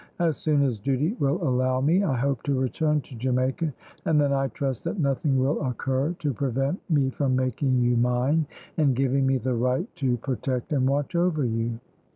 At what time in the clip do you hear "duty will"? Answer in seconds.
0.79-1.39